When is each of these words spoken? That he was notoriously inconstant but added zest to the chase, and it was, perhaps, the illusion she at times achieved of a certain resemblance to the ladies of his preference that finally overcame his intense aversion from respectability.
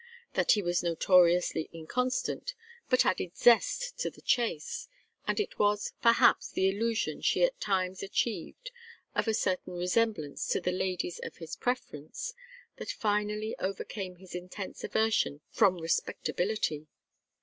That 0.33 0.53
he 0.53 0.63
was 0.63 0.81
notoriously 0.81 1.69
inconstant 1.71 2.55
but 2.89 3.05
added 3.05 3.37
zest 3.37 3.99
to 3.99 4.09
the 4.09 4.23
chase, 4.23 4.87
and 5.27 5.39
it 5.39 5.59
was, 5.59 5.93
perhaps, 6.01 6.49
the 6.49 6.67
illusion 6.67 7.21
she 7.21 7.43
at 7.43 7.61
times 7.61 8.01
achieved 8.01 8.71
of 9.13 9.27
a 9.27 9.35
certain 9.35 9.73
resemblance 9.73 10.47
to 10.47 10.59
the 10.59 10.71
ladies 10.71 11.19
of 11.19 11.37
his 11.37 11.55
preference 11.55 12.33
that 12.77 12.89
finally 12.89 13.55
overcame 13.59 14.15
his 14.15 14.33
intense 14.33 14.83
aversion 14.83 15.41
from 15.51 15.77
respectability. 15.77 16.87